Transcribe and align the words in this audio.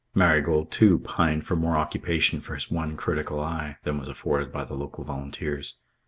Marigold, 0.15 0.71
too, 0.71 0.97
pined 0.97 1.45
for 1.45 1.55
more 1.55 1.77
occupation 1.77 2.41
for 2.41 2.55
his 2.55 2.71
one 2.71 2.97
critical 2.97 3.39
eye 3.39 3.77
than 3.83 3.99
was 3.99 4.09
afforded 4.09 4.51
by 4.51 4.63
the 4.63 4.73
local 4.73 5.03
volunteers. 5.03 5.75